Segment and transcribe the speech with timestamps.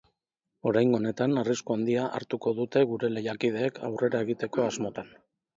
[0.69, 5.17] Oraingo honetan, arrisku handia hartuko dute gure lehiakideek aurrera egiteko asmotan.